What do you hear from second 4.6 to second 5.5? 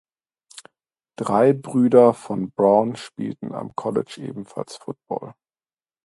Football.